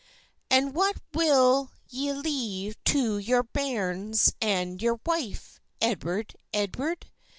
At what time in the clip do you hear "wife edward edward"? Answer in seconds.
5.05-7.05